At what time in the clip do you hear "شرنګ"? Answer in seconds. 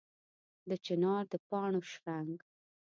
1.91-2.37